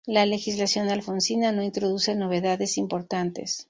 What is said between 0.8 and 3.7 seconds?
alfonsina no introduce novedades importantes.